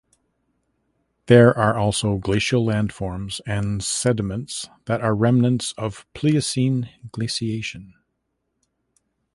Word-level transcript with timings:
There 1.27 1.55
are 1.55 1.77
also 1.77 2.17
glacial 2.17 2.65
landforms 2.65 3.39
and 3.45 3.83
sediments 3.83 4.67
that 4.85 4.99
are 4.99 5.13
remnants 5.13 5.73
of 5.73 6.11
Pleistocene 6.15 6.89
glaciation. 7.11 7.93